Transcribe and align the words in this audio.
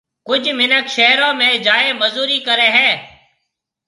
ڪجھ 0.27 0.49
مِنک 0.57 0.85
شھرون 0.95 1.33
۾ 1.47 1.49
جائيَ 1.65 1.89
مزوري 2.01 2.37
ڪرَي 2.47 2.69
ھيََََ 2.75 2.89